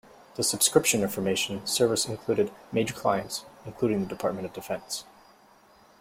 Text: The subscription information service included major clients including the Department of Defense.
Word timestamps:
The 0.33 0.41
subscription 0.41 1.03
information 1.03 1.63
service 1.67 2.07
included 2.07 2.51
major 2.71 2.95
clients 2.95 3.45
including 3.67 3.99
the 4.01 4.07
Department 4.09 4.47
of 4.47 4.53
Defense. 4.53 5.03